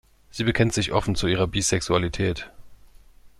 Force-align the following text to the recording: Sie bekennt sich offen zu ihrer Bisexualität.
Sie 0.31 0.43
bekennt 0.45 0.73
sich 0.73 0.93
offen 0.93 1.13
zu 1.13 1.27
ihrer 1.27 1.45
Bisexualität. 1.45 2.49